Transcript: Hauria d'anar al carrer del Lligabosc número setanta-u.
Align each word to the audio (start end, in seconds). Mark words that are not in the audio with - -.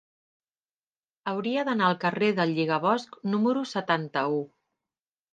Hauria 1.31 1.65
d'anar 1.67 1.89
al 1.91 1.97
carrer 2.03 2.29
del 2.39 2.53
Lligabosc 2.59 3.19
número 3.33 3.63
setanta-u. 3.73 4.41